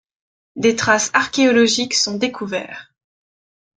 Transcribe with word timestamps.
des 0.55 0.75
traces 0.75 1.11
archéologiques 1.13 1.93
sont 1.93 2.17
découverts 2.17 2.91